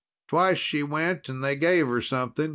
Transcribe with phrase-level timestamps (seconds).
[0.27, 2.49] Twice she went and they gave her something.